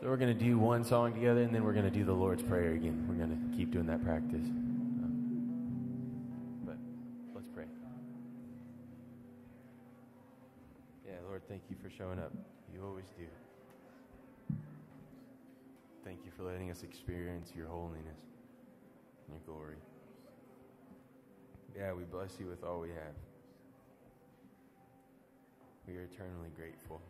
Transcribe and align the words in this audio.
So 0.00 0.06
we're 0.08 0.16
going 0.16 0.34
to 0.34 0.44
do 0.44 0.58
one 0.58 0.82
song 0.82 1.12
together, 1.12 1.42
and 1.42 1.54
then 1.54 1.62
we're 1.62 1.74
going 1.74 1.84
to 1.84 1.90
do 1.90 2.04
the 2.04 2.12
Lord's 2.12 2.42
Prayer 2.42 2.72
again. 2.72 3.04
We're 3.06 3.16
going 3.16 3.36
to 3.36 3.56
keep 3.56 3.70
doing 3.70 3.84
that 3.86 4.02
practice. 4.02 4.46
Um, 4.46 5.12
but 6.64 6.78
let's 7.34 7.48
pray. 7.54 7.66
Yeah, 11.06 11.16
Lord, 11.28 11.42
thank 11.50 11.60
you 11.68 11.76
for 11.82 11.90
showing 11.90 12.18
up. 12.18 12.32
You 12.72 12.82
always 12.82 13.04
do. 13.18 13.26
Thank 16.02 16.20
you 16.24 16.30
for 16.34 16.44
letting 16.44 16.70
us 16.70 16.82
experience 16.82 17.52
your 17.54 17.66
holiness 17.66 18.20
and 19.26 19.36
your 19.36 19.42
glory. 19.44 19.76
Yeah, 21.76 21.92
we 21.92 22.04
bless 22.04 22.40
you 22.40 22.46
with 22.46 22.64
all 22.64 22.80
we 22.80 22.88
have. 22.88 23.14
We 25.86 25.98
are 25.98 26.04
eternally 26.04 26.48
grateful. 26.56 27.02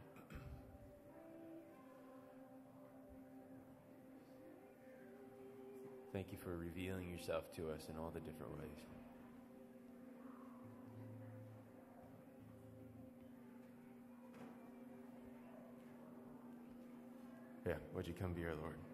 Thank 6.13 6.33
you 6.33 6.39
for 6.43 6.57
revealing 6.57 7.09
yourself 7.09 7.45
to 7.55 7.71
us 7.71 7.83
in 7.89 7.97
all 7.97 8.11
the 8.13 8.19
different 8.21 8.59
ways. 8.59 8.79
Yeah, 17.65 17.75
would 17.95 18.09
you 18.09 18.15
come 18.15 18.35
be 18.35 18.45
our 18.45 18.57
Lord? 18.57 18.90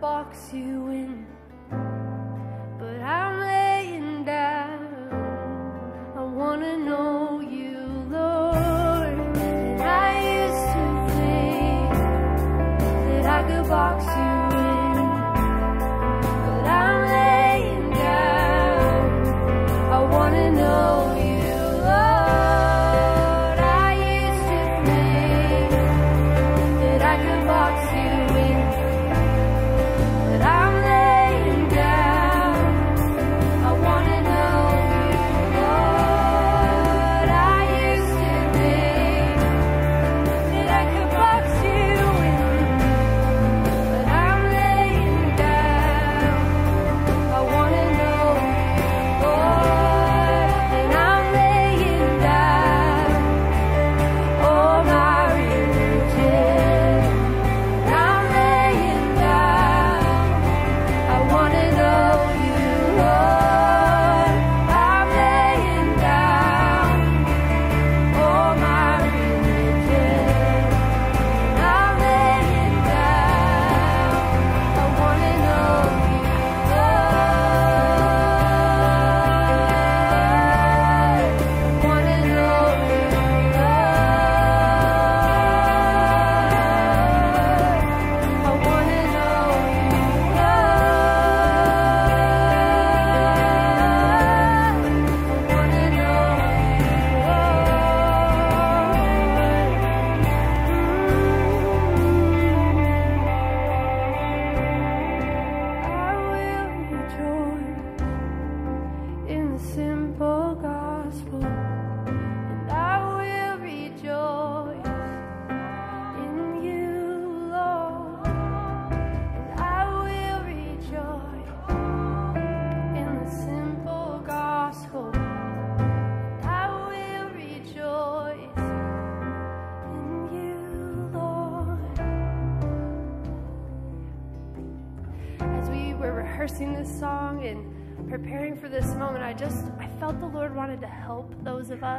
box 0.00 0.52
you 0.52 0.88
in. 0.88 1.35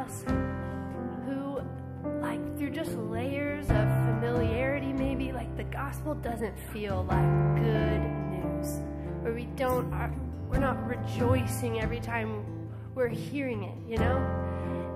Us 0.07 0.24
who 1.25 1.59
like 2.21 2.57
through 2.57 2.71
just 2.71 2.92
layers 2.94 3.65
of 3.69 3.88
familiarity 4.06 4.94
maybe 4.94 5.31
like 5.31 5.56
the 5.57 5.63
gospel 5.65 6.15
doesn't 6.15 6.57
feel 6.71 7.06
like 7.09 7.56
good 7.56 8.01
news 8.31 8.80
where 9.21 9.33
we 9.33 9.45
don't 9.57 9.92
are, 9.94 10.13
we're 10.50 10.59
not 10.59 10.77
rejoicing 10.88 11.81
every 11.81 12.00
time 12.00 12.45
we're 12.95 13.09
hearing 13.09 13.63
it, 13.63 13.75
you 13.88 13.98
know? 13.98 14.18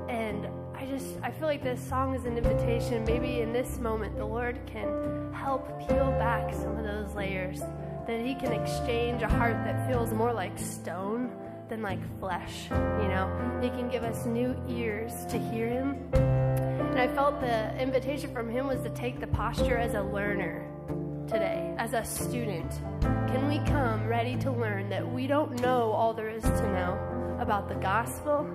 And 0.10 0.48
I 0.76 0.86
just 0.86 1.18
I 1.22 1.30
feel 1.30 1.48
like 1.48 1.64
this 1.64 1.82
song 1.82 2.16
is 2.16 2.26
an 2.26 2.38
invitation. 2.38 3.04
Maybe 3.06 3.42
in 3.42 3.52
this 3.54 3.80
moment 3.80 4.18
the 4.18 4.26
Lord 4.26 4.60
can 4.66 5.32
help 5.34 5.68
peel 5.88 6.12
back 6.18 6.54
some 6.54 6.78
of 6.78 6.84
those 6.84 7.14
layers. 7.14 7.60
That 8.08 8.26
he 8.26 8.34
can 8.34 8.52
exchange 8.52 9.22
a 9.22 9.28
heart 9.28 9.64
that 9.66 9.88
feels 9.88 10.12
more 10.12 10.34
like 10.34 10.58
stone 10.58 11.32
than 11.72 11.82
like 11.82 12.00
flesh, 12.20 12.68
you 12.70 13.08
know? 13.08 13.32
He 13.62 13.70
can 13.70 13.88
give 13.88 14.04
us 14.04 14.26
new 14.26 14.62
ears 14.68 15.26
to 15.30 15.40
hear 15.40 15.70
him. 15.70 15.96
And 16.12 17.00
I 17.00 17.08
felt 17.08 17.40
the 17.40 17.74
invitation 17.82 18.34
from 18.34 18.50
him 18.50 18.68
was 18.68 18.82
to 18.82 18.90
take 18.90 19.22
the 19.22 19.28
posture 19.28 19.78
as 19.78 19.94
a 19.94 20.02
learner 20.02 20.70
today, 21.30 21.74
as 21.78 21.94
a 21.94 22.04
student. 22.04 22.70
Can 23.00 23.48
we 23.48 23.60
come 23.60 24.06
ready 24.06 24.36
to 24.40 24.52
learn 24.52 24.90
that 24.90 25.10
we 25.10 25.28
don't 25.28 25.62
know 25.62 25.94
all 25.94 26.14
there 26.14 26.30
is 26.30 26.44
to 26.44 26.74
know 26.74 27.38
about 27.40 27.70
the 27.70 27.76
gospel, 27.76 28.46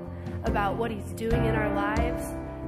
about 0.44 0.76
what 0.76 0.90
he's 0.90 1.12
doing 1.12 1.46
in 1.46 1.54
our 1.54 1.74
lives, 1.74 2.22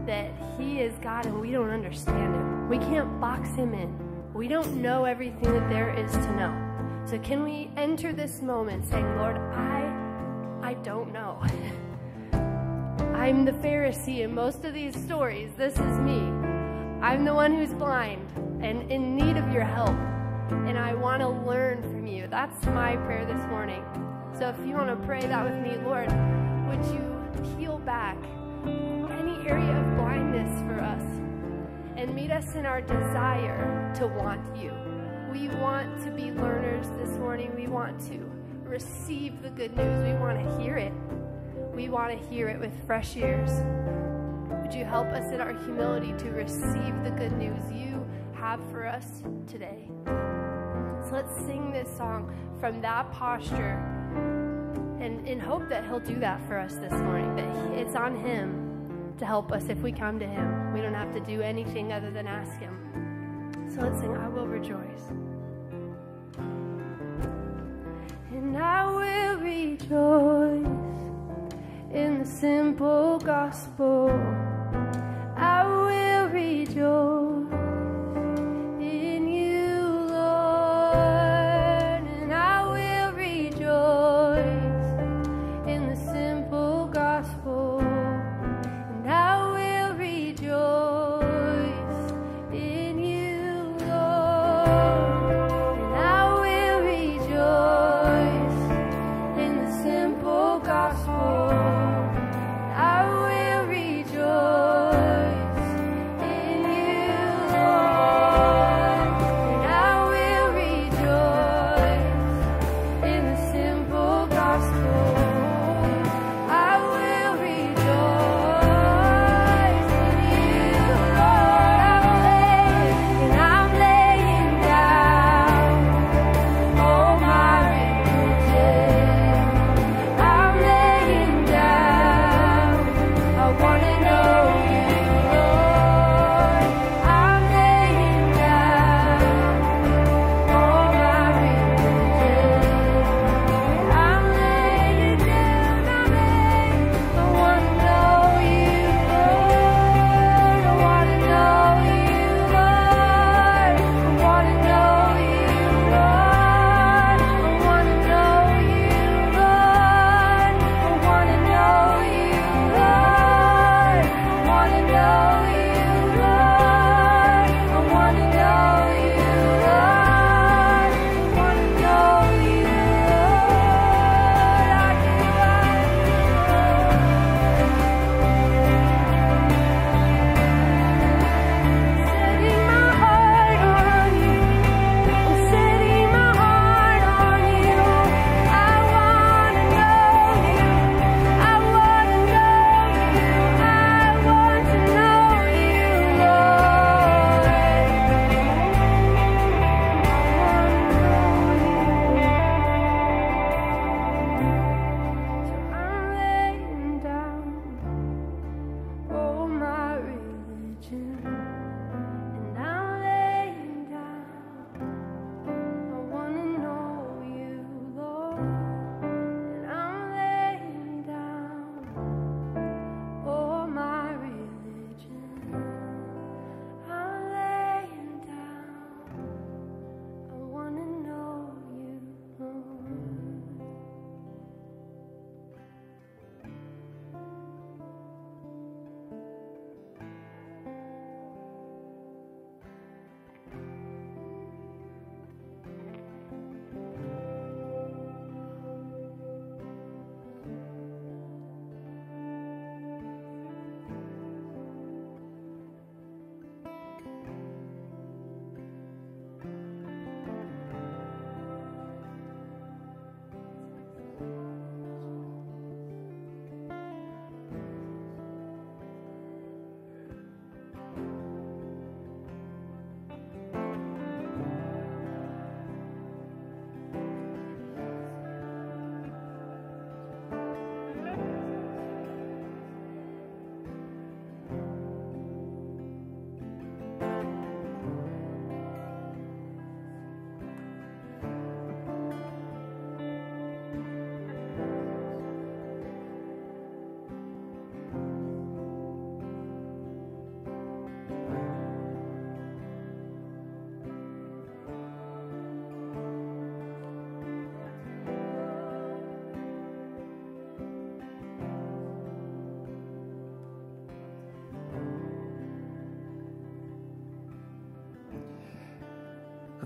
that 0.06 0.32
he 0.56 0.80
is 0.80 0.94
God 1.02 1.26
and 1.26 1.38
we 1.38 1.50
don't 1.50 1.68
understand 1.68 2.34
him. 2.34 2.70
We 2.70 2.78
can't 2.78 3.20
box 3.20 3.50
him 3.50 3.74
in. 3.74 3.94
We 4.32 4.48
don't 4.48 4.80
know 4.80 5.04
everything 5.04 5.52
that 5.52 5.68
there 5.68 5.92
is 5.92 6.10
to 6.10 6.36
know. 6.36 7.04
So 7.04 7.18
can 7.18 7.44
we 7.44 7.70
enter 7.76 8.14
this 8.14 8.40
moment 8.40 8.86
saying, 8.86 9.16
Lord, 9.16 9.36
I 9.36 9.87
I 10.68 10.74
don't 10.74 11.14
know. 11.14 11.40
I'm 13.14 13.46
the 13.46 13.52
Pharisee 13.52 14.18
in 14.18 14.34
most 14.34 14.66
of 14.66 14.74
these 14.74 14.94
stories. 14.94 15.50
This 15.56 15.72
is 15.72 15.98
me. 15.98 16.18
I'm 17.00 17.24
the 17.24 17.32
one 17.32 17.54
who's 17.54 17.72
blind 17.72 18.30
and 18.62 18.92
in 18.92 19.16
need 19.16 19.38
of 19.38 19.50
your 19.50 19.64
help. 19.64 19.96
And 20.50 20.76
I 20.76 20.92
want 20.92 21.22
to 21.22 21.28
learn 21.30 21.80
from 21.80 22.06
you. 22.06 22.26
That's 22.26 22.66
my 22.66 22.96
prayer 22.96 23.24
this 23.24 23.42
morning. 23.46 23.82
So 24.38 24.50
if 24.50 24.58
you 24.66 24.74
want 24.74 24.90
to 24.90 25.06
pray 25.06 25.22
that 25.22 25.42
with 25.42 25.58
me, 25.62 25.78
Lord, 25.86 26.10
would 26.68 26.84
you 26.92 27.56
peel 27.56 27.78
back 27.78 28.18
any 28.66 29.48
area 29.48 29.74
of 29.74 29.96
blindness 29.96 30.52
for 30.64 30.80
us 30.80 31.02
and 31.96 32.14
meet 32.14 32.30
us 32.30 32.56
in 32.56 32.66
our 32.66 32.82
desire 32.82 33.90
to 33.96 34.06
want 34.06 34.44
you? 34.54 34.74
We 35.32 35.48
want 35.48 36.04
to 36.04 36.10
be 36.10 36.30
learners 36.30 36.86
this 36.98 37.16
morning. 37.18 37.54
We 37.56 37.68
want 37.68 37.98
to 38.10 38.37
receive 38.68 39.42
the 39.42 39.50
good 39.50 39.76
news. 39.76 40.04
We 40.04 40.12
want 40.20 40.38
to 40.38 40.62
hear 40.62 40.76
it. 40.76 40.92
We 41.74 41.88
want 41.88 42.18
to 42.18 42.28
hear 42.28 42.48
it 42.48 42.60
with 42.60 42.72
fresh 42.86 43.16
ears. 43.16 43.50
Would 44.62 44.74
you 44.74 44.84
help 44.84 45.06
us 45.08 45.32
in 45.32 45.40
our 45.40 45.52
humility 45.64 46.12
to 46.18 46.30
receive 46.30 47.02
the 47.02 47.10
good 47.16 47.32
news 47.32 47.62
you 47.72 48.06
have 48.34 48.60
for 48.70 48.86
us 48.86 49.22
today? 49.46 49.88
So 50.06 51.10
let's 51.12 51.34
sing 51.46 51.70
this 51.72 51.88
song 51.96 52.34
from 52.60 52.80
that 52.82 53.10
posture 53.12 53.82
and 55.00 55.26
in 55.26 55.40
hope 55.40 55.68
that 55.68 55.84
He'll 55.84 56.00
do 56.00 56.18
that 56.20 56.46
for 56.46 56.58
us 56.58 56.74
this 56.74 56.92
morning, 56.92 57.36
that 57.36 57.78
it's 57.78 57.94
on 57.94 58.16
Him 58.16 59.14
to 59.18 59.24
help 59.24 59.52
us 59.52 59.68
if 59.68 59.78
we 59.78 59.92
come 59.92 60.18
to 60.18 60.26
Him. 60.26 60.72
We 60.72 60.82
don't 60.82 60.94
have 60.94 61.14
to 61.14 61.20
do 61.20 61.40
anything 61.40 61.92
other 61.92 62.10
than 62.10 62.26
ask 62.26 62.58
Him. 62.58 63.70
So 63.74 63.80
let's 63.80 64.00
sing, 64.00 64.14
I 64.16 64.28
will 64.28 64.46
rejoice. 64.46 65.10
And 68.48 68.56
I 68.56 68.86
will 68.86 69.36
rejoice 69.40 70.66
in 71.92 72.20
the 72.20 72.24
simple 72.24 73.18
gospel. 73.18 74.08
I 75.36 75.66
will 75.66 76.28
rejoice 76.30 77.07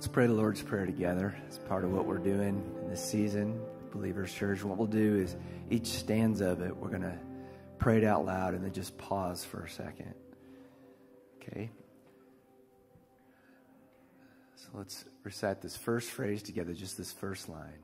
Let's 0.02 0.10
pray 0.10 0.26
the 0.26 0.32
Lord's 0.32 0.60
Prayer 0.60 0.84
together. 0.84 1.32
It's 1.46 1.58
part 1.58 1.84
of 1.84 1.92
what 1.92 2.06
we're 2.06 2.18
doing 2.18 2.60
in 2.82 2.90
this 2.90 3.00
season, 3.00 3.60
Believers 3.92 4.34
Church. 4.34 4.64
What 4.64 4.76
we'll 4.76 4.88
do 4.88 5.14
is 5.14 5.36
each 5.70 5.86
stanza 5.86 6.46
of 6.46 6.60
it, 6.60 6.76
we're 6.76 6.88
going 6.88 7.02
to 7.02 7.16
pray 7.78 7.98
it 7.98 8.04
out 8.04 8.26
loud 8.26 8.54
and 8.54 8.64
then 8.64 8.72
just 8.72 8.98
pause 8.98 9.44
for 9.44 9.62
a 9.62 9.70
second. 9.70 10.12
Okay? 11.36 11.70
So 14.56 14.70
let's 14.74 15.04
recite 15.22 15.62
this 15.62 15.76
first 15.76 16.10
phrase 16.10 16.42
together, 16.42 16.72
just 16.72 16.98
this 16.98 17.12
first 17.12 17.48
line. 17.48 17.78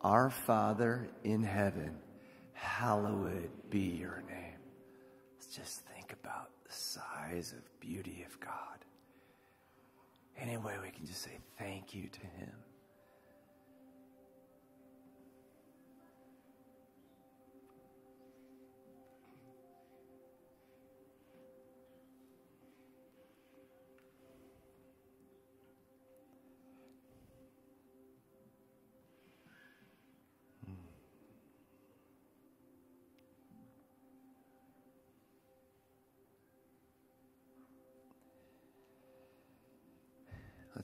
Our 0.00 0.30
Father 0.30 1.08
in 1.22 1.44
heaven, 1.44 1.98
hallowed 2.52 3.48
be 3.70 3.78
your 3.78 4.24
name. 4.28 4.58
Let's 5.36 5.54
just 5.54 5.82
think 5.94 6.16
about 6.20 6.50
the 6.66 6.74
size 6.74 7.52
of 7.52 7.78
beauty 7.78 8.26
of 8.28 8.40
God. 8.40 8.84
Anyway, 10.40 10.74
we 10.82 10.90
can 10.90 11.06
just 11.06 11.22
say 11.22 11.38
thank 11.58 11.94
you 11.94 12.08
to 12.08 12.20
Him. 12.20 12.52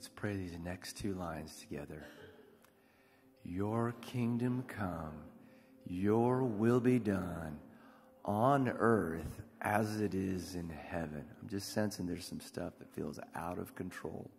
Let's 0.05 0.13
pray 0.19 0.35
these 0.35 0.59
next 0.63 0.97
two 0.97 1.15
lines 1.15 1.55
together. 1.67 2.05
Your 3.43 3.95
kingdom 4.01 4.63
come, 4.67 5.15
your 5.87 6.43
will 6.43 6.79
be 6.79 6.99
done 6.99 7.57
on 8.23 8.69
earth 8.69 9.41
as 9.61 10.01
it 10.01 10.13
is 10.13 10.53
in 10.53 10.69
heaven. 10.69 11.25
I'm 11.41 11.49
just 11.49 11.73
sensing 11.73 12.05
there's 12.05 12.23
some 12.23 12.39
stuff 12.39 12.73
that 12.77 12.93
feels 12.93 13.19
out 13.33 13.57
of 13.57 13.73
control 13.73 14.29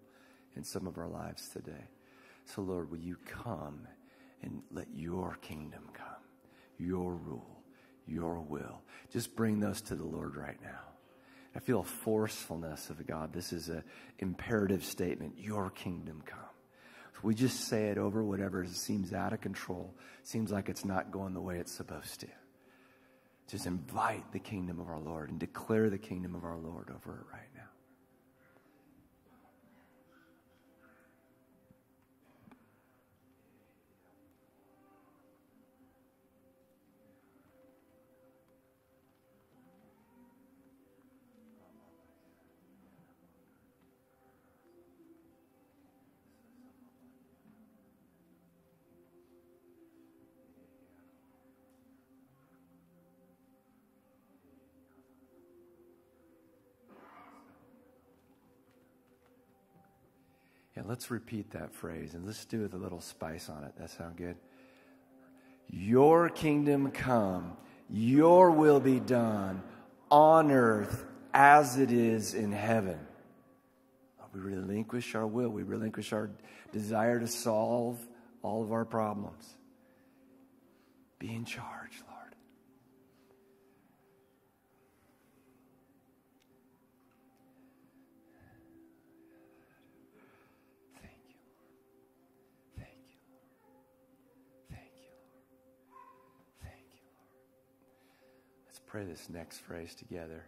in 0.55 0.63
some 0.63 0.87
of 0.87 0.99
our 0.99 1.09
lives 1.09 1.49
today. 1.49 1.89
So, 2.45 2.63
Lord, 2.63 2.89
will 2.89 2.99
you 2.99 3.17
come 3.27 3.89
and 4.43 4.63
let 4.71 4.87
your 4.95 5.37
kingdom 5.43 5.89
come, 5.93 6.23
your 6.79 7.15
rule, 7.15 7.61
your 8.07 8.39
will? 8.39 8.83
Just 9.13 9.35
bring 9.35 9.59
those 9.59 9.81
to 9.81 9.97
the 9.97 10.07
Lord 10.07 10.37
right 10.37 10.63
now. 10.63 10.96
I 11.57 11.59
feel 11.59 11.81
a 11.81 11.85
forcefulness 11.85 12.91
of 12.91 13.05
God. 13.07 13.33
This 13.33 13.53
is 13.55 13.71
an 13.71 13.83
imperative 14.19 14.85
statement 14.85 15.39
Your 15.39 15.71
kingdom 15.71 16.23
come. 16.27 16.39
If 17.15 17.25
we 17.25 17.35
just 17.35 17.61
say 17.61 17.87
it 17.89 17.97
over 17.97 18.23
whatever 18.23 18.67
seems 18.67 19.15
out 19.15 19.33
of 19.33 19.41
control, 19.41 19.95
seems 20.23 20.53
like 20.53 20.69
it's 20.69 20.85
not 20.85 21.11
going 21.11 21.33
the 21.33 21.41
way 21.41 21.57
it's 21.57 21.73
supposed 21.73 22.21
to. 22.21 22.27
Just 23.49 23.65
invite 23.65 24.33
the 24.33 24.39
kingdom 24.39 24.81
of 24.81 24.89
our 24.89 25.01
Lord 25.01 25.31
and 25.31 25.39
declare 25.39 25.89
the 25.89 25.97
kingdom 25.97 26.35
of 26.35 26.45
our 26.45 26.59
Lord 26.59 26.91
over 26.95 27.21
it 27.21 27.33
right 27.33 27.49
now. 27.56 27.56
Let's 60.87 61.11
repeat 61.11 61.51
that 61.53 61.75
phrase 61.75 62.15
and 62.15 62.25
let's 62.27 62.45
do 62.45 62.61
it 62.61 62.63
with 62.65 62.75
a 62.75 62.79
little 62.79 63.01
spice 63.01 63.49
on 63.49 63.65
it. 63.65 63.73
That 63.79 63.91
sound 63.91 64.17
good? 64.17 64.37
Your 65.69 66.29
kingdom 66.29 66.91
come, 66.91 67.57
your 67.91 68.51
will 68.53 68.81
be 68.81 69.01
done 69.01 69.63
on 70.11 70.51
earth 70.51 71.05
as 71.35 71.79
it 71.79 71.91
is 71.91 72.35
in 72.35 72.53
heaven. 72.53 72.99
Uh, 74.21 74.25
we 74.33 74.41
relinquish 74.41 75.15
our 75.15 75.27
will, 75.27 75.49
we 75.49 75.63
relinquish 75.63 76.13
our 76.13 76.31
desire 76.73 77.19
to 77.21 77.27
solve 77.27 77.99
all 78.43 78.63
of 78.63 78.73
our 78.73 78.85
problems. 78.85 79.57
Be 81.19 81.35
in 81.35 81.45
charge, 81.45 82.03
Lord. 82.09 82.35
Thank 91.01 91.19
you, 91.29 91.37
Lord. 91.57 91.89
Thank 92.77 93.01
you, 93.11 93.19
Lord. 93.65 93.89
Thank 94.71 94.93
you, 94.95 95.11
Lord. 95.91 96.45
Thank 96.63 96.85
you, 96.95 97.09
Lord. 97.11 97.47
Let's 98.67 98.76
pray 98.87 99.05
this 99.05 99.29
next 99.29 99.59
phrase 99.59 99.95
together. 99.95 100.45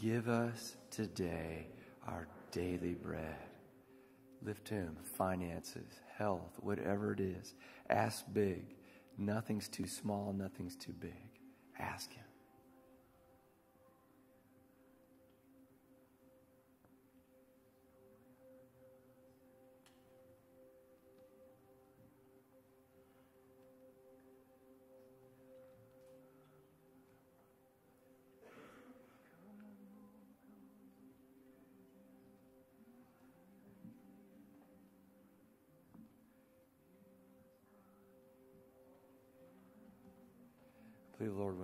Give 0.00 0.28
us 0.28 0.76
today 0.90 1.66
our 2.06 2.26
daily 2.52 2.94
bread. 2.94 3.36
Lift 4.42 4.68
him, 4.68 4.96
finances, 5.16 6.00
health, 6.16 6.52
whatever 6.60 7.12
it 7.12 7.20
is. 7.20 7.54
Ask 7.88 8.24
big. 8.32 8.74
Nothing's 9.16 9.68
too 9.68 9.86
small, 9.86 10.32
nothing's 10.32 10.76
too 10.76 10.92
big. 10.92 11.12
Ask 11.78 12.12
him. 12.12 12.24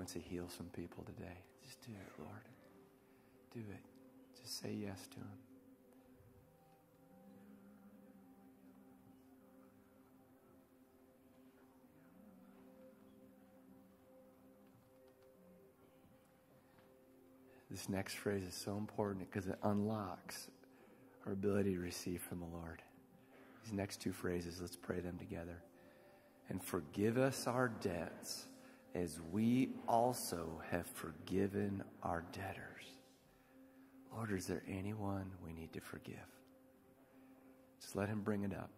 Wants 0.01 0.15
to 0.15 0.19
heal 0.19 0.49
some 0.49 0.65
people 0.69 1.05
today. 1.05 1.37
Just 1.63 1.83
do 1.83 1.93
it, 1.93 2.23
Lord. 2.23 2.41
Do 3.53 3.61
it. 3.61 4.41
Just 4.41 4.59
say 4.59 4.73
yes 4.73 5.07
to 5.09 5.17
Him. 5.19 5.27
This 17.71 17.91
next 17.91 18.15
phrase 18.15 18.45
is 18.45 18.55
so 18.55 18.79
important 18.79 19.31
because 19.31 19.49
it 19.49 19.59
unlocks 19.65 20.49
our 21.27 21.33
ability 21.35 21.75
to 21.75 21.81
receive 21.81 22.23
from 22.23 22.41
the 22.41 22.47
Lord. 22.47 22.81
These 23.65 23.75
next 23.75 24.01
two 24.01 24.13
phrases, 24.13 24.63
let's 24.63 24.77
pray 24.77 25.01
them 25.01 25.19
together. 25.19 25.63
And 26.49 26.65
forgive 26.65 27.19
us 27.19 27.47
our 27.47 27.69
debts 27.69 28.47
as 28.95 29.21
we 29.33 29.71
also 29.87 30.61
have 30.71 30.87
forgiven 30.87 31.83
our 32.03 32.25
debtors. 32.33 32.67
Lord, 34.13 34.33
is 34.33 34.47
there 34.47 34.63
anyone 34.69 35.31
we 35.45 35.53
need 35.53 35.73
to 35.73 35.81
forgive? 35.81 36.17
Just 37.81 37.97
let 37.97 38.09
him 38.09 38.21
bring 38.21 38.43
it 38.43 38.53
up. 38.53 38.71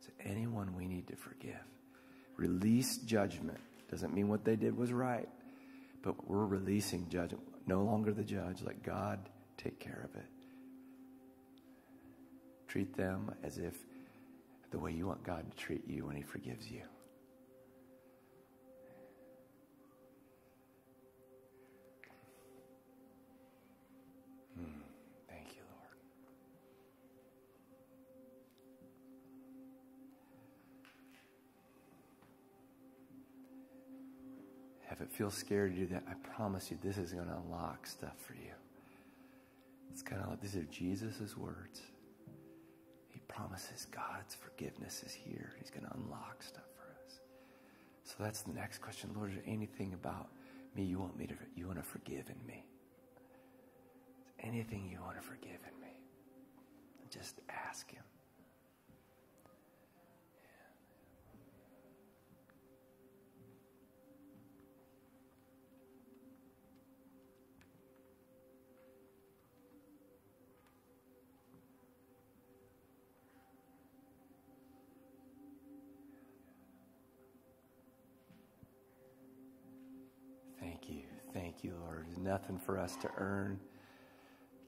Is 0.00 0.08
there 0.08 0.32
anyone 0.32 0.74
we 0.76 0.86
need 0.86 1.06
to 1.08 1.16
forgive? 1.16 1.64
Release 2.36 2.98
judgment. 2.98 3.58
Doesn't 3.90 4.14
mean 4.14 4.28
what 4.28 4.44
they 4.44 4.56
did 4.56 4.76
was 4.76 4.92
right, 4.92 5.28
but 6.02 6.28
we're 6.28 6.44
releasing 6.44 7.08
judgment. 7.08 7.42
No 7.66 7.82
longer 7.82 8.12
the 8.12 8.22
judge. 8.22 8.62
Let 8.62 8.82
God 8.82 9.18
take 9.56 9.80
care 9.80 10.08
of 10.08 10.14
it. 10.20 10.26
Treat 12.68 12.96
them 12.96 13.34
as 13.42 13.58
if 13.58 13.74
the 14.70 14.78
way 14.78 14.92
you 14.92 15.06
want 15.06 15.24
God 15.24 15.50
to 15.50 15.56
treat 15.56 15.88
you 15.88 16.06
when 16.06 16.16
He 16.16 16.22
forgives 16.22 16.70
you. 16.70 16.82
If 34.98 35.02
it 35.02 35.12
feels 35.12 35.34
scary 35.34 35.70
to 35.70 35.76
do 35.76 35.86
that, 35.86 36.02
I 36.10 36.14
promise 36.34 36.72
you 36.72 36.78
this 36.82 36.98
is 36.98 37.12
going 37.12 37.28
to 37.28 37.36
unlock 37.36 37.86
stuff 37.86 38.16
for 38.26 38.34
you. 38.34 38.50
It's 39.92 40.02
kind 40.02 40.20
of 40.20 40.30
like 40.30 40.40
these 40.40 40.56
are 40.56 40.64
Jesus' 40.64 41.36
words. 41.36 41.82
He 43.08 43.20
promises 43.28 43.86
God's 43.92 44.34
forgiveness 44.34 45.04
is 45.06 45.12
here. 45.12 45.52
He's 45.60 45.70
going 45.70 45.86
to 45.86 45.94
unlock 45.94 46.42
stuff 46.42 46.64
for 46.74 46.90
us. 47.04 47.20
So 48.02 48.16
that's 48.18 48.42
the 48.42 48.52
next 48.52 48.78
question. 48.78 49.10
Lord, 49.14 49.30
is 49.30 49.36
there 49.36 49.44
anything 49.46 49.94
about 49.94 50.28
me 50.74 50.82
you 50.82 50.98
want 50.98 51.16
me 51.16 51.28
to 51.28 51.34
you 51.54 51.66
want 51.66 51.78
to 51.78 51.84
forgive 51.84 52.28
in 52.28 52.46
me? 52.46 52.64
anything 54.40 54.88
you 54.90 55.00
want 55.00 55.16
to 55.16 55.22
forgive 55.22 55.50
in 55.50 55.80
me? 55.80 55.94
Just 57.10 57.40
ask 57.48 57.90
him. 57.90 58.02
Thank 81.60 81.72
you, 81.72 81.80
Lord. 81.86 82.04
There's 82.06 82.18
nothing 82.18 82.56
for 82.56 82.78
us 82.78 82.94
to 82.96 83.10
earn. 83.16 83.58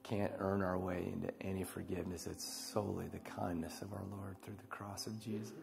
Can't 0.03 0.33
earn 0.39 0.61
our 0.61 0.77
way 0.77 1.09
into 1.13 1.31
any 1.39 1.63
forgiveness. 1.63 2.27
It's 2.27 2.43
solely 2.43 3.07
the 3.07 3.19
kindness 3.19 3.81
of 3.81 3.93
our 3.93 4.03
Lord 4.11 4.35
through 4.43 4.57
the 4.57 4.67
cross 4.67 5.07
of 5.07 5.17
Jesus. 5.23 5.53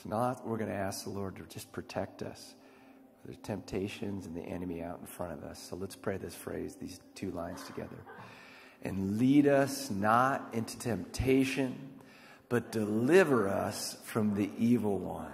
So 0.00 0.10
now 0.10 0.40
we're 0.44 0.58
going 0.58 0.70
to 0.70 0.76
ask 0.76 1.02
the 1.02 1.10
Lord 1.10 1.34
to 1.36 1.42
just 1.46 1.72
protect 1.72 2.22
us. 2.22 2.54
There's 3.24 3.38
temptations 3.38 4.26
and 4.26 4.36
the 4.36 4.42
enemy 4.42 4.80
out 4.80 5.00
in 5.00 5.06
front 5.06 5.32
of 5.32 5.42
us. 5.42 5.58
So 5.58 5.74
let's 5.74 5.96
pray 5.96 6.18
this 6.18 6.36
phrase, 6.36 6.76
these 6.76 7.00
two 7.16 7.32
lines 7.32 7.64
together. 7.64 8.04
And 8.82 9.18
lead 9.18 9.48
us 9.48 9.90
not 9.90 10.50
into 10.52 10.78
temptation, 10.78 11.98
but 12.48 12.70
deliver 12.70 13.48
us 13.48 13.96
from 14.04 14.36
the 14.36 14.50
evil 14.56 15.00
one. 15.00 15.32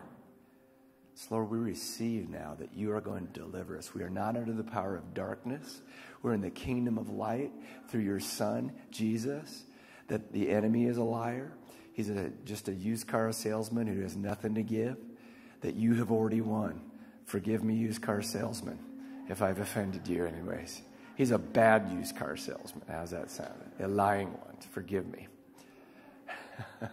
So, 1.18 1.34
Lord, 1.34 1.50
we 1.50 1.58
receive 1.58 2.28
now 2.28 2.54
that 2.60 2.76
you 2.76 2.92
are 2.92 3.00
going 3.00 3.26
to 3.26 3.32
deliver 3.32 3.76
us. 3.76 3.92
We 3.92 4.04
are 4.04 4.10
not 4.10 4.36
under 4.36 4.52
the 4.52 4.62
power 4.62 4.94
of 4.94 5.14
darkness. 5.14 5.82
We're 6.22 6.32
in 6.32 6.40
the 6.40 6.50
kingdom 6.50 6.96
of 6.96 7.10
light 7.10 7.50
through 7.88 8.02
your 8.02 8.20
Son, 8.20 8.70
Jesus. 8.92 9.64
That 10.06 10.32
the 10.32 10.48
enemy 10.48 10.84
is 10.84 10.96
a 10.96 11.02
liar. 11.02 11.50
He's 11.92 12.08
a, 12.08 12.30
just 12.44 12.68
a 12.68 12.72
used 12.72 13.08
car 13.08 13.32
salesman 13.32 13.88
who 13.88 14.00
has 14.02 14.16
nothing 14.16 14.54
to 14.54 14.62
give. 14.62 14.96
That 15.62 15.74
you 15.74 15.94
have 15.94 16.12
already 16.12 16.40
won. 16.40 16.82
Forgive 17.24 17.64
me, 17.64 17.74
used 17.74 18.00
car 18.00 18.22
salesman, 18.22 18.78
if 19.28 19.42
I've 19.42 19.58
offended 19.58 20.06
you, 20.06 20.24
anyways. 20.24 20.82
He's 21.16 21.32
a 21.32 21.38
bad 21.38 21.90
used 21.90 22.16
car 22.16 22.36
salesman. 22.36 22.84
How's 22.88 23.10
that 23.10 23.32
sound? 23.32 23.72
A 23.80 23.88
lying 23.88 24.28
one. 24.28 24.56
Forgive 24.70 25.08
me. 25.08 25.26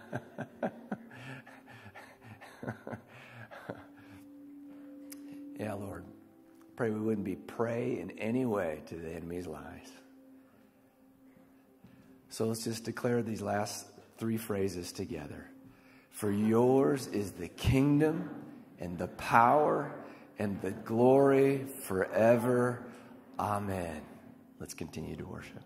Yeah, 5.58 5.74
Lord. 5.74 6.04
Pray 6.76 6.90
we 6.90 7.00
wouldn't 7.00 7.24
be 7.24 7.36
prey 7.36 7.98
in 8.00 8.10
any 8.18 8.44
way 8.44 8.82
to 8.86 8.96
the 8.96 9.10
enemy's 9.10 9.46
lies. 9.46 9.90
So 12.28 12.46
let's 12.46 12.64
just 12.64 12.84
declare 12.84 13.22
these 13.22 13.40
last 13.40 13.86
three 14.18 14.36
phrases 14.36 14.92
together. 14.92 15.50
For 16.10 16.30
yours 16.30 17.06
is 17.06 17.32
the 17.32 17.48
kingdom 17.48 18.30
and 18.78 18.98
the 18.98 19.08
power 19.08 19.94
and 20.38 20.60
the 20.60 20.72
glory 20.72 21.64
forever. 21.84 22.84
Amen. 23.38 24.02
Let's 24.60 24.74
continue 24.74 25.16
to 25.16 25.24
worship. 25.24 25.62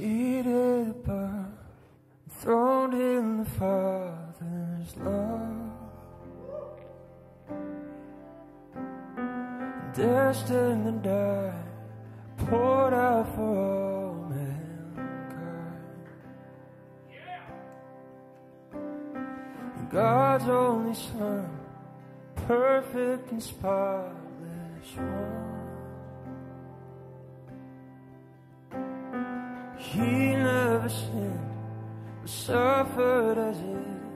Seated 0.00 0.88
above, 0.88 1.52
throned 2.40 2.94
in 2.94 3.36
the 3.36 3.44
Father's 3.44 4.96
love, 4.96 5.72
destined 9.94 10.84
to 10.86 10.92
die, 11.06 11.62
poured 12.38 12.94
out 12.94 13.34
for 13.34 13.42
all 13.42 14.14
mankind. 14.30 15.10
God's 19.90 20.48
only 20.48 20.94
Son, 20.94 21.58
perfect 22.46 23.32
and 23.32 23.42
spotless 23.42 24.96
one. 24.96 25.39
He 30.00 30.34
never 30.34 30.88
sinned, 30.88 31.38
suffered 32.24 33.36
as 33.36 33.58
if 33.58 34.09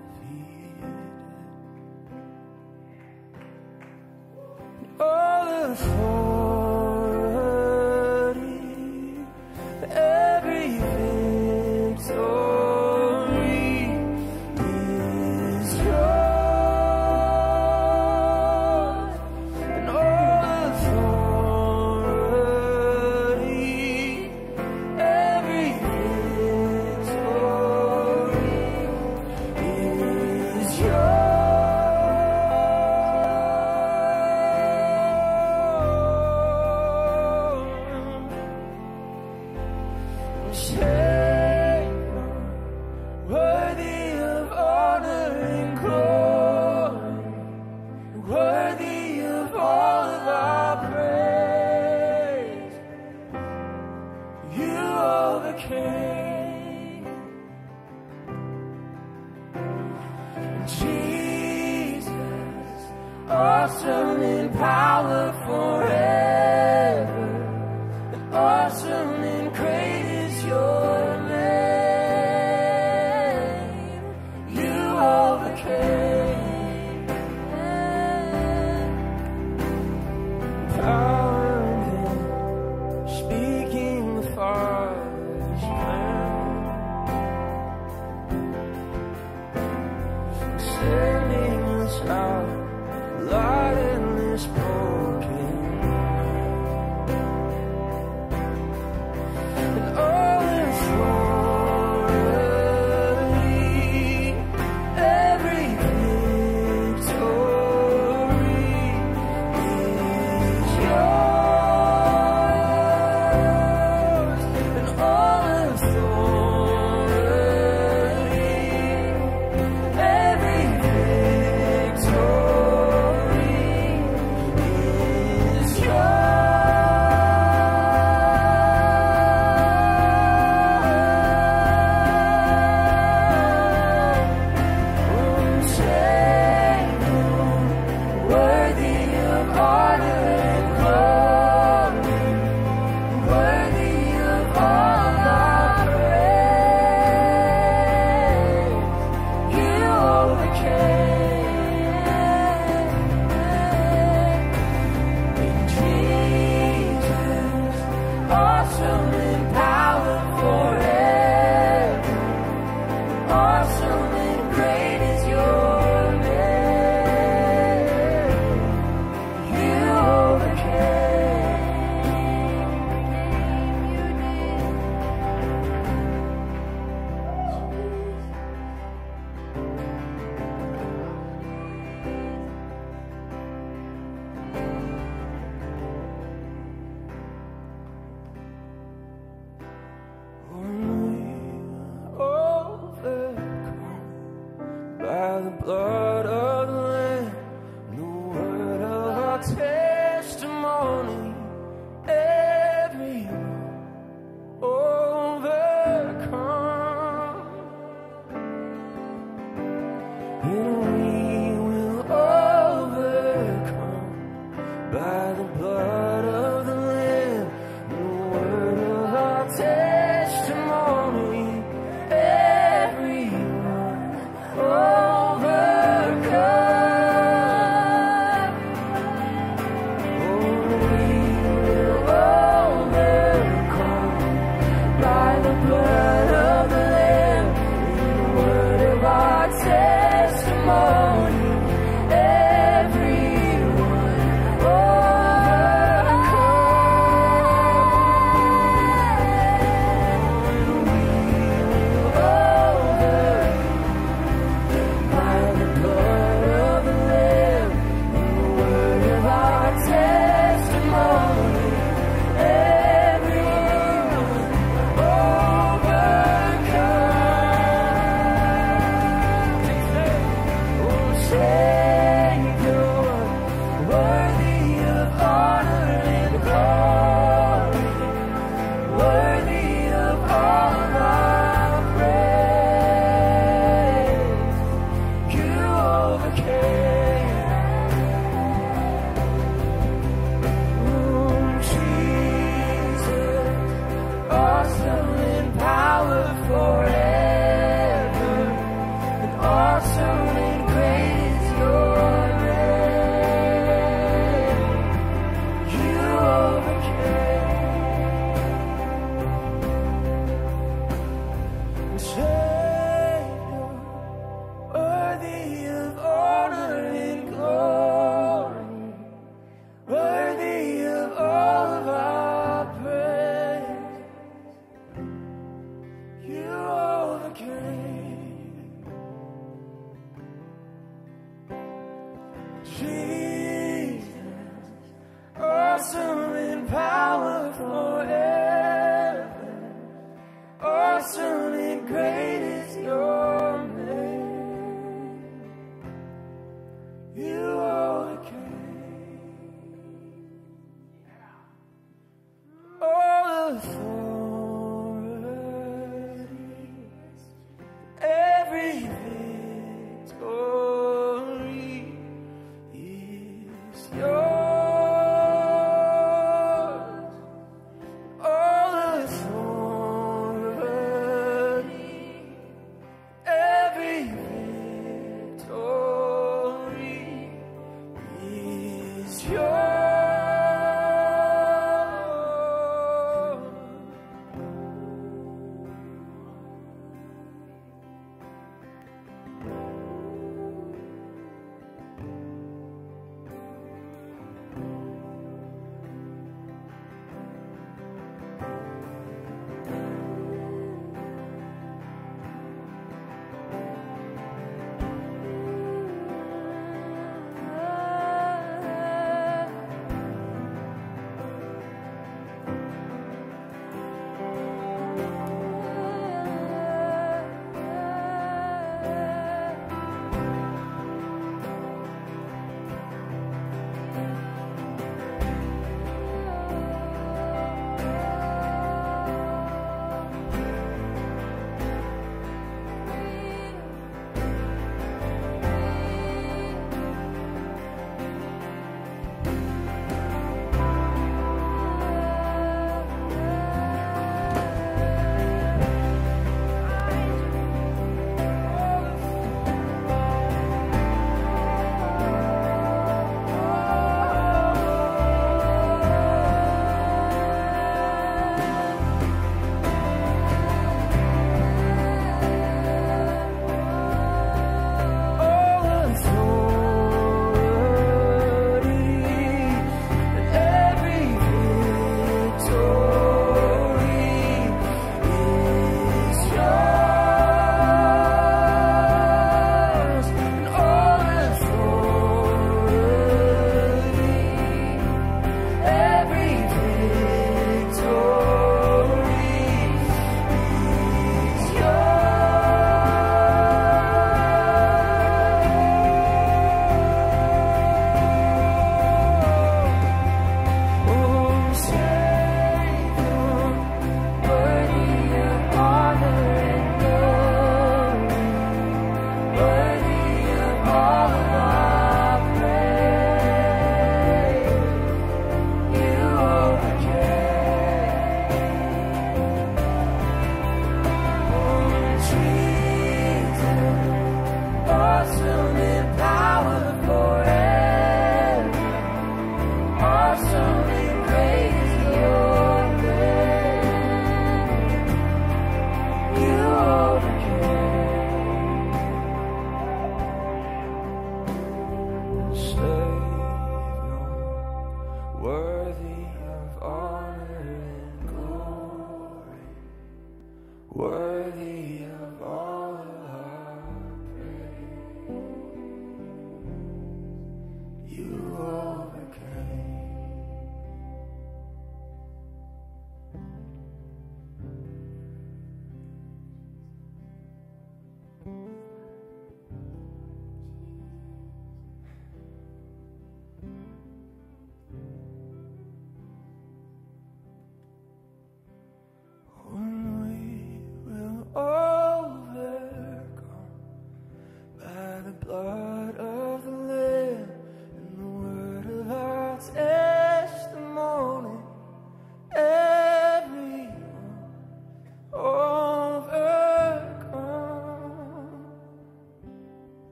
turn. 311.99 312.34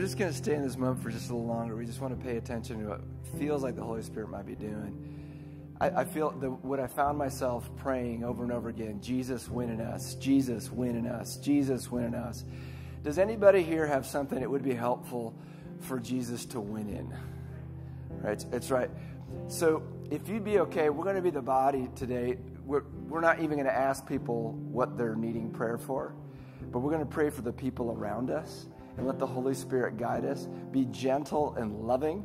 We're 0.00 0.06
just 0.06 0.16
going 0.16 0.30
to 0.30 0.36
stay 0.36 0.54
in 0.54 0.62
this 0.62 0.78
moment 0.78 1.02
for 1.02 1.10
just 1.10 1.28
a 1.28 1.34
little 1.34 1.46
longer. 1.46 1.76
We 1.76 1.84
just 1.84 2.00
want 2.00 2.18
to 2.18 2.26
pay 2.26 2.38
attention 2.38 2.80
to 2.80 2.88
what 2.88 3.00
feels 3.38 3.62
like 3.62 3.76
the 3.76 3.82
Holy 3.82 4.00
Spirit 4.00 4.30
might 4.30 4.46
be 4.46 4.54
doing. 4.54 5.76
I, 5.78 5.90
I 5.90 6.04
feel 6.06 6.30
the, 6.30 6.48
what 6.48 6.80
I 6.80 6.86
found 6.86 7.18
myself 7.18 7.68
praying 7.76 8.24
over 8.24 8.42
and 8.42 8.50
over 8.50 8.70
again 8.70 9.02
Jesus 9.02 9.50
win 9.50 9.68
in 9.68 9.82
us, 9.82 10.14
Jesus 10.14 10.70
win 10.70 10.96
in 10.96 11.06
us, 11.06 11.36
Jesus 11.36 11.90
win 11.90 12.04
in 12.04 12.14
us. 12.14 12.46
Does 13.02 13.18
anybody 13.18 13.62
here 13.62 13.86
have 13.86 14.06
something 14.06 14.40
that 14.40 14.48
would 14.48 14.62
be 14.62 14.72
helpful 14.72 15.34
for 15.80 16.00
Jesus 16.00 16.46
to 16.46 16.60
win 16.60 16.88
in? 16.88 17.14
Right? 18.26 18.42
It's 18.54 18.70
right. 18.70 18.88
So 19.48 19.82
if 20.10 20.30
you'd 20.30 20.44
be 20.44 20.60
okay, 20.60 20.88
we're 20.88 21.04
going 21.04 21.16
to 21.16 21.20
be 21.20 21.28
the 21.28 21.42
body 21.42 21.90
today. 21.94 22.38
We're, 22.64 22.84
we're 23.06 23.20
not 23.20 23.40
even 23.40 23.58
going 23.58 23.66
to 23.66 23.76
ask 23.76 24.08
people 24.08 24.52
what 24.52 24.96
they're 24.96 25.14
needing 25.14 25.50
prayer 25.50 25.76
for, 25.76 26.14
but 26.72 26.78
we're 26.78 26.90
going 26.90 27.04
to 27.06 27.12
pray 27.14 27.28
for 27.28 27.42
the 27.42 27.52
people 27.52 27.92
around 27.92 28.30
us 28.30 28.64
and 28.96 29.06
let 29.06 29.18
the 29.18 29.26
Holy 29.26 29.54
Spirit 29.54 29.96
guide 29.96 30.24
us. 30.24 30.46
Be 30.70 30.84
gentle 30.86 31.54
and 31.56 31.86
loving. 31.86 32.24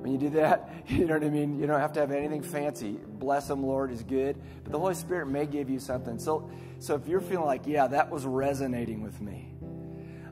When 0.00 0.12
you 0.12 0.18
do 0.18 0.30
that, 0.30 0.70
you 0.86 1.06
know 1.06 1.14
what 1.14 1.24
I 1.24 1.30
mean? 1.30 1.58
You 1.58 1.66
don't 1.66 1.80
have 1.80 1.92
to 1.94 2.00
have 2.00 2.12
anything 2.12 2.42
fancy. 2.42 2.98
Bless 3.06 3.48
them, 3.48 3.64
Lord, 3.64 3.90
is 3.90 4.02
good. 4.02 4.36
But 4.62 4.72
the 4.72 4.78
Holy 4.78 4.94
Spirit 4.94 5.26
may 5.26 5.46
give 5.46 5.68
you 5.68 5.78
something. 5.78 6.18
So, 6.18 6.50
so 6.78 6.94
if 6.94 7.06
you're 7.06 7.20
feeling 7.20 7.46
like, 7.46 7.66
yeah, 7.66 7.86
that 7.88 8.10
was 8.10 8.24
resonating 8.24 9.02
with 9.02 9.20
me, 9.20 9.52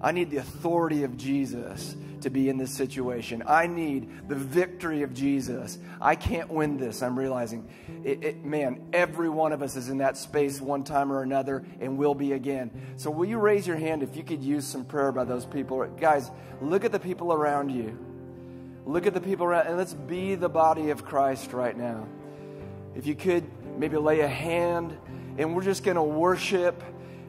I 0.00 0.12
need 0.12 0.30
the 0.30 0.36
authority 0.38 1.04
of 1.04 1.16
Jesus 1.16 1.96
to 2.24 2.30
be 2.30 2.48
in 2.48 2.58
this 2.58 2.70
situation. 2.70 3.42
I 3.46 3.66
need 3.66 4.28
the 4.28 4.34
victory 4.34 5.02
of 5.02 5.14
Jesus. 5.14 5.78
I 6.00 6.16
can't 6.16 6.50
win 6.50 6.76
this. 6.76 7.02
I'm 7.02 7.18
realizing, 7.18 7.68
it, 8.02 8.24
it, 8.24 8.44
man, 8.44 8.88
every 8.92 9.28
one 9.28 9.52
of 9.52 9.62
us 9.62 9.76
is 9.76 9.88
in 9.88 9.98
that 9.98 10.16
space 10.16 10.60
one 10.60 10.84
time 10.84 11.12
or 11.12 11.22
another 11.22 11.64
and 11.80 11.96
will 11.96 12.14
be 12.14 12.32
again. 12.32 12.70
So, 12.96 13.10
will 13.10 13.26
you 13.26 13.38
raise 13.38 13.66
your 13.66 13.76
hand 13.76 14.02
if 14.02 14.16
you 14.16 14.22
could 14.22 14.42
use 14.42 14.66
some 14.66 14.84
prayer 14.84 15.12
by 15.12 15.24
those 15.24 15.46
people? 15.46 15.86
Guys, 16.00 16.30
look 16.60 16.84
at 16.84 16.92
the 16.92 17.00
people 17.00 17.32
around 17.32 17.70
you. 17.70 17.96
Look 18.86 19.06
at 19.06 19.14
the 19.14 19.20
people 19.20 19.46
around, 19.46 19.66
and 19.66 19.76
let's 19.78 19.94
be 19.94 20.34
the 20.34 20.48
body 20.48 20.90
of 20.90 21.04
Christ 21.04 21.52
right 21.52 21.76
now. 21.76 22.06
If 22.94 23.06
you 23.06 23.14
could 23.14 23.44
maybe 23.78 23.96
lay 23.96 24.20
a 24.20 24.28
hand, 24.28 24.96
and 25.38 25.54
we're 25.54 25.62
just 25.62 25.84
going 25.84 25.96
to 25.96 26.02
worship 26.02 26.82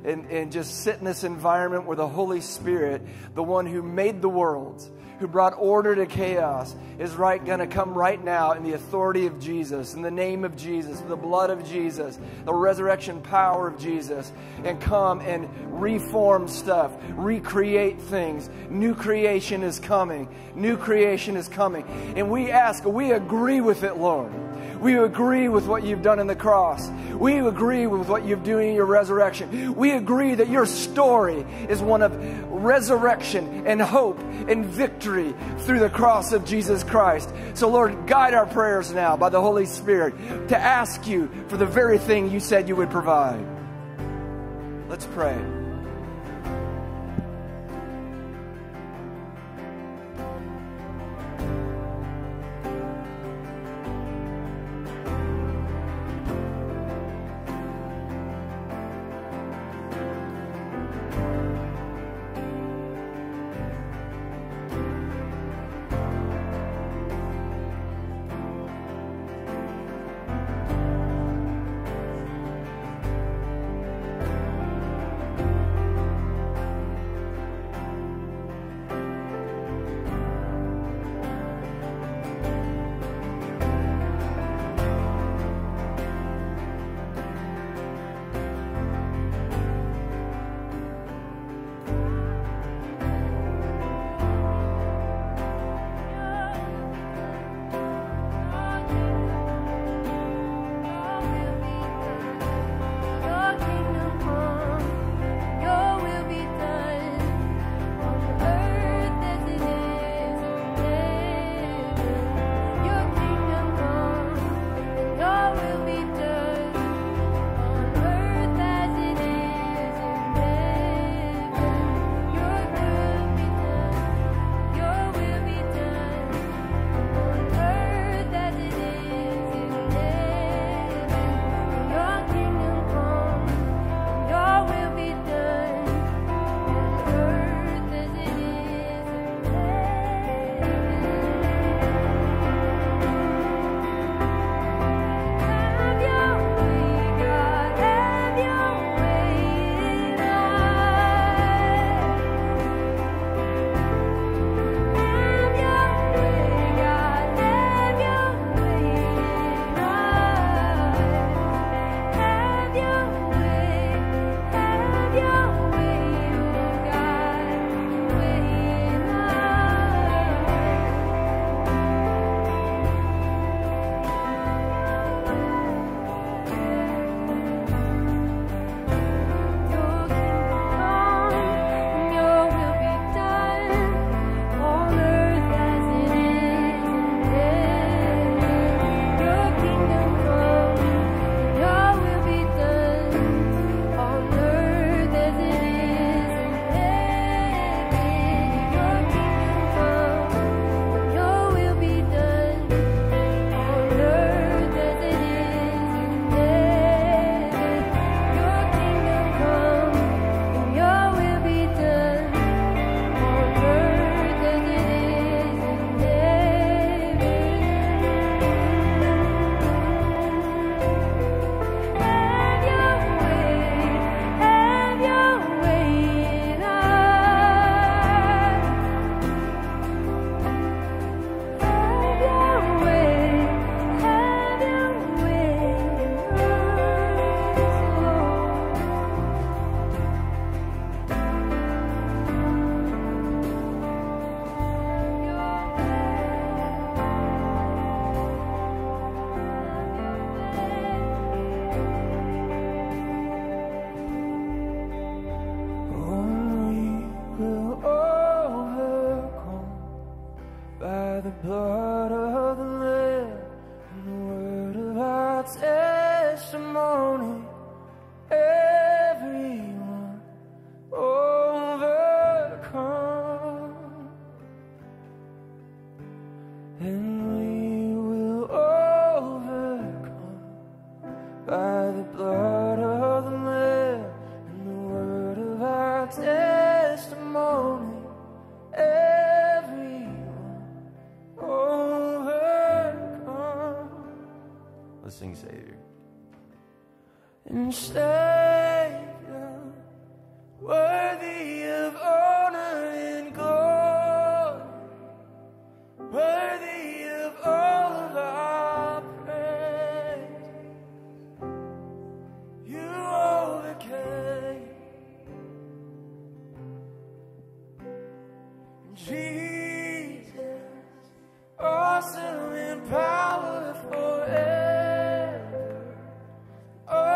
and, 0.05 0.25
and 0.29 0.51
just 0.51 0.83
sit 0.83 0.99
in 0.99 1.05
this 1.05 1.23
environment 1.23 1.85
where 1.85 1.97
the 1.97 2.07
Holy 2.07 2.41
Spirit, 2.41 3.01
the 3.33 3.43
one 3.43 3.65
who 3.65 3.81
made 3.81 4.21
the 4.21 4.29
world, 4.29 4.87
who 5.19 5.27
brought 5.27 5.53
order 5.57 5.95
to 5.95 6.05
chaos, 6.05 6.75
is 6.99 7.13
right 7.13 7.43
going 7.43 7.59
to 7.59 7.67
come 7.67 7.93
right 7.93 8.21
now 8.23 8.51
in 8.51 8.63
the 8.63 8.73
authority 8.73 9.25
of 9.27 9.39
Jesus, 9.39 9.93
in 9.93 10.01
the 10.01 10.11
name 10.11 10.43
of 10.43 10.57
Jesus, 10.57 10.99
the 11.01 11.15
blood 11.15 11.49
of 11.49 11.65
Jesus, 11.67 12.19
the 12.43 12.53
resurrection 12.53 13.21
power 13.21 13.67
of 13.67 13.79
Jesus, 13.79 14.31
and 14.63 14.79
come 14.81 15.21
and 15.21 15.49
reform 15.81 16.47
stuff, 16.47 16.91
recreate 17.11 17.99
things. 18.01 18.49
New 18.69 18.93
creation 18.93 19.63
is 19.63 19.79
coming. 19.79 20.27
New 20.53 20.77
creation 20.77 21.37
is 21.37 21.47
coming. 21.47 21.85
And 22.15 22.29
we 22.29 22.51
ask, 22.51 22.83
we 22.83 23.13
agree 23.13 23.61
with 23.61 23.83
it, 23.83 23.97
Lord. 23.97 24.31
We 24.85 24.99
agree 24.99 25.49
with 25.49 25.65
what 25.65 25.83
you've 25.83 26.03
done 26.03 26.19
in 26.19 26.27
the 26.27 26.35
cross. 26.35 26.87
We 27.15 27.39
agree 27.39 27.87
with 27.87 28.07
what 28.07 28.23
you've 28.23 28.43
doing 28.43 28.69
in 28.69 28.75
your 28.75 28.85
resurrection. 28.85 29.73
We 29.73 29.93
agree 29.93 30.35
that 30.35 30.47
your 30.47 30.67
story 30.67 31.43
is 31.67 31.81
one 31.81 32.03
of 32.03 32.15
resurrection 32.51 33.65
and 33.65 33.81
hope 33.81 34.19
and 34.47 34.63
victory 34.63 35.33
through 35.61 35.79
the 35.79 35.89
cross 35.89 36.33
of 36.33 36.45
Jesus 36.45 36.83
Christ. 36.83 37.33
So, 37.55 37.67
Lord, 37.67 38.05
guide 38.05 38.35
our 38.35 38.45
prayers 38.45 38.93
now 38.93 39.17
by 39.17 39.29
the 39.29 39.41
Holy 39.41 39.65
Spirit 39.65 40.13
to 40.49 40.55
ask 40.55 41.07
you 41.07 41.31
for 41.47 41.57
the 41.57 41.65
very 41.65 41.97
thing 41.97 42.29
you 42.29 42.39
said 42.39 42.69
you 42.69 42.75
would 42.75 42.91
provide. 42.91 43.43
Let's 44.87 45.05
pray. 45.07 45.54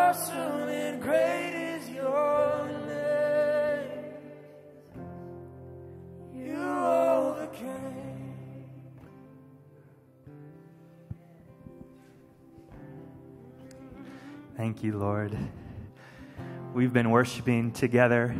Awesome 0.09 0.69
and 0.69 0.99
great 0.99 1.75
is 1.75 1.87
your 1.91 2.67
name. 2.87 4.15
You 6.33 6.57
overcame. 6.57 8.33
Thank 14.57 14.81
you, 14.81 14.97
Lord. 14.97 15.37
We've 16.73 16.91
been 16.91 17.11
worshiping 17.11 17.71
together. 17.71 18.35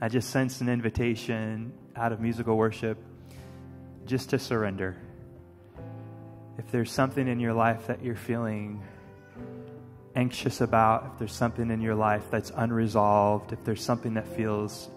I 0.00 0.08
just 0.08 0.30
sense 0.30 0.60
an 0.60 0.68
invitation 0.68 1.72
out 1.94 2.10
of 2.10 2.18
musical 2.18 2.56
worship 2.56 2.98
just 4.06 4.30
to 4.30 4.40
surrender. 4.40 4.96
If 6.58 6.72
there's 6.72 6.90
something 6.90 7.28
in 7.28 7.38
your 7.38 7.52
life 7.52 7.86
that 7.86 8.02
you're 8.02 8.16
feeling 8.16 8.82
anxious 10.14 10.60
about, 10.60 11.10
if 11.12 11.18
there's 11.18 11.32
something 11.32 11.70
in 11.70 11.80
your 11.80 11.94
life 11.94 12.24
that's 12.30 12.50
unresolved, 12.54 13.52
if 13.52 13.64
there's 13.64 13.82
something 13.82 14.14
that 14.14 14.26
feels 14.28 14.88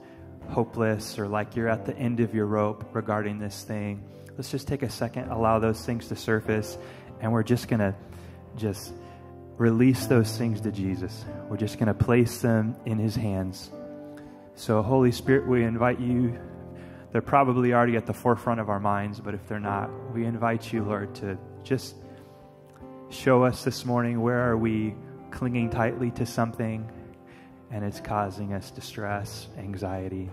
hopeless 0.49 1.20
or 1.20 1.28
like 1.28 1.55
you're 1.55 1.68
at 1.68 1.86
the 1.86 1.97
end 1.97 2.20
of 2.20 2.34
your 2.34 2.45
rope 2.45 2.86
regarding 2.93 3.39
this 3.39 3.63
thing, 3.63 4.03
let's 4.38 4.51
just 4.51 4.68
take 4.68 4.84
a 4.84 4.89
second, 4.89 5.30
allow 5.30 5.59
those 5.59 5.84
things 5.86 6.07
to 6.07 6.15
surface, 6.15 6.78
and 7.20 7.32
we're 7.32 7.43
just 7.43 7.68
going 7.68 7.80
to 7.80 7.95
just 8.55 8.93
release 9.57 10.05
those 10.05 10.38
things 10.38 10.61
to 10.61 10.72
Jesus. 10.72 11.26
We're 11.49 11.57
just 11.57 11.80
going 11.80 11.88
to 11.88 11.93
place 11.93 12.39
them 12.41 12.76
in 12.86 12.99
his 12.99 13.15
hands. 13.15 13.72
So, 14.55 14.82
Holy 14.82 15.11
Spirit, 15.11 15.47
we 15.47 15.63
invite 15.63 15.99
you. 15.99 16.38
They're 17.11 17.22
probably 17.22 17.74
already 17.74 17.95
at 17.95 18.05
the 18.05 18.13
forefront 18.13 18.59
of 18.59 18.70
our 18.70 18.80
minds, 18.80 19.20
but 19.20 19.34
if 19.34 19.47
they're 19.47 19.59
not, 19.59 19.89
we 20.13 20.26
invite 20.26 20.72
you, 20.72 20.84
Lord, 20.84 21.15
to 21.15 21.38
just 21.63 21.95
show 23.09 23.43
us 23.43 23.63
this 23.63 23.86
morning 23.86 24.22
where 24.22 24.49
are 24.49 24.57
we 24.57 24.93
clinging 25.32 25.69
tightly 25.69 26.11
to 26.11 26.25
something 26.25 26.89
and 27.71 27.84
it's 27.84 27.99
causing 27.99 28.53
us 28.53 28.71
distress, 28.71 29.47
anxiety. 29.57 30.30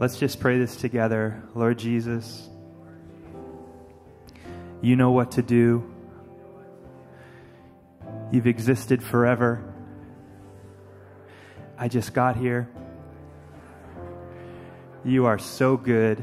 Let's 0.00 0.16
just 0.16 0.38
pray 0.38 0.58
this 0.58 0.76
together. 0.76 1.42
Lord 1.56 1.78
Jesus, 1.78 2.48
you 4.80 4.94
know 4.94 5.10
what 5.10 5.32
to 5.32 5.42
do. 5.42 5.92
You've 8.30 8.46
existed 8.46 9.02
forever. 9.02 9.74
I 11.76 11.88
just 11.88 12.14
got 12.14 12.36
here. 12.36 12.68
You 15.08 15.24
are 15.24 15.38
so 15.38 15.78
good. 15.78 16.22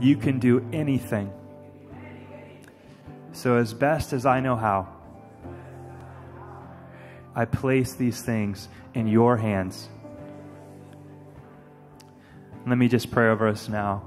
You 0.00 0.16
can 0.16 0.40
do 0.40 0.68
anything. 0.72 1.32
So, 3.30 3.58
as 3.58 3.72
best 3.72 4.12
as 4.12 4.26
I 4.26 4.40
know 4.40 4.56
how, 4.56 4.88
I 7.32 7.44
place 7.44 7.94
these 7.94 8.20
things 8.22 8.68
in 8.94 9.06
your 9.06 9.36
hands. 9.36 9.88
Let 12.66 12.76
me 12.76 12.88
just 12.88 13.12
pray 13.12 13.28
over 13.28 13.46
us 13.46 13.68
now. 13.68 14.02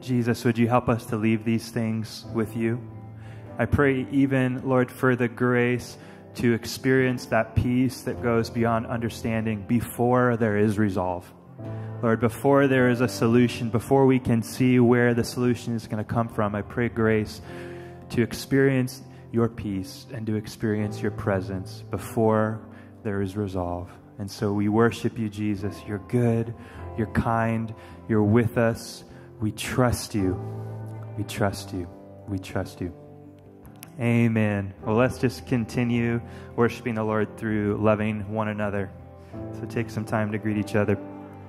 Jesus, 0.00 0.44
would 0.44 0.58
you 0.58 0.66
help 0.66 0.88
us 0.88 1.06
to 1.06 1.16
leave 1.16 1.44
these 1.44 1.70
things 1.70 2.24
with 2.34 2.56
you? 2.56 2.80
I 3.60 3.66
pray, 3.66 4.08
even, 4.10 4.68
Lord, 4.68 4.90
for 4.90 5.14
the 5.14 5.28
grace 5.28 5.98
to 6.36 6.52
experience 6.52 7.26
that 7.26 7.54
peace 7.54 8.02
that 8.02 8.22
goes 8.22 8.50
beyond 8.50 8.86
understanding 8.86 9.64
before 9.66 10.36
there 10.36 10.56
is 10.58 10.78
resolve. 10.78 11.32
Lord, 12.02 12.20
before 12.20 12.66
there 12.66 12.90
is 12.90 13.00
a 13.00 13.08
solution, 13.08 13.70
before 13.70 14.06
we 14.06 14.18
can 14.18 14.42
see 14.42 14.78
where 14.78 15.14
the 15.14 15.24
solution 15.24 15.74
is 15.74 15.86
going 15.86 16.04
to 16.04 16.04
come 16.04 16.28
from, 16.28 16.54
I 16.54 16.62
pray 16.62 16.88
grace 16.88 17.40
to 18.10 18.22
experience 18.22 19.02
your 19.32 19.48
peace 19.48 20.06
and 20.12 20.26
to 20.26 20.36
experience 20.36 21.00
your 21.00 21.10
presence 21.10 21.82
before 21.90 22.60
there 23.02 23.22
is 23.22 23.36
resolve. 23.36 23.90
And 24.18 24.30
so 24.30 24.52
we 24.52 24.68
worship 24.68 25.18
you, 25.18 25.28
Jesus. 25.28 25.76
You're 25.86 26.04
good, 26.08 26.54
you're 26.98 27.12
kind, 27.12 27.74
you're 28.08 28.22
with 28.22 28.58
us. 28.58 29.04
We 29.40 29.52
trust 29.52 30.14
you. 30.14 30.34
We 31.16 31.24
trust 31.24 31.72
you. 31.72 31.88
We 32.28 32.38
trust 32.38 32.80
you. 32.80 33.05
Amen. 33.98 34.74
Well, 34.84 34.96
let's 34.96 35.18
just 35.18 35.46
continue 35.46 36.20
worshiping 36.54 36.94
the 36.94 37.04
Lord 37.04 37.38
through 37.38 37.78
loving 37.78 38.30
one 38.30 38.48
another. 38.48 38.90
So 39.54 39.66
take 39.66 39.88
some 39.88 40.04
time 40.04 40.32
to 40.32 40.38
greet 40.38 40.58
each 40.58 40.74
other. 40.74 40.98